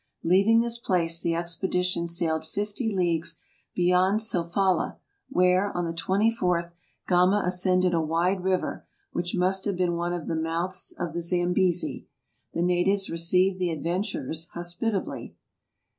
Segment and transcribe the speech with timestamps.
[0.23, 3.37] Leaving this place the expedition sailed fifty leagues
[3.75, 4.97] beyond Sofala,
[5.29, 6.73] where, on the 24th,
[7.07, 11.21] Gama ascended a wide river which must have been one of the mouths of the
[11.21, 12.07] Zambesi.
[12.55, 15.35] The natives received the adventurers hospitably.